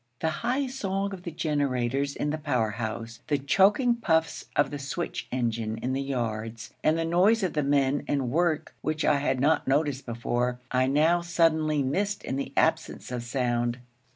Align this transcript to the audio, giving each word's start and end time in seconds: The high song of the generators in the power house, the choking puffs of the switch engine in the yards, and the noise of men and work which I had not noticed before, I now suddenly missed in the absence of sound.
The 0.19 0.29
high 0.41 0.65
song 0.65 1.13
of 1.13 1.21
the 1.21 1.29
generators 1.31 2.15
in 2.15 2.31
the 2.31 2.39
power 2.39 2.71
house, 2.71 3.19
the 3.27 3.37
choking 3.37 3.93
puffs 3.93 4.45
of 4.55 4.71
the 4.71 4.79
switch 4.79 5.27
engine 5.31 5.77
in 5.77 5.93
the 5.93 6.01
yards, 6.01 6.73
and 6.83 6.97
the 6.97 7.05
noise 7.05 7.43
of 7.43 7.55
men 7.63 8.03
and 8.07 8.31
work 8.31 8.73
which 8.81 9.05
I 9.05 9.17
had 9.19 9.39
not 9.39 9.67
noticed 9.67 10.07
before, 10.07 10.59
I 10.71 10.87
now 10.87 11.21
suddenly 11.21 11.83
missed 11.83 12.23
in 12.23 12.35
the 12.35 12.51
absence 12.57 13.11
of 13.11 13.21
sound. 13.21 13.77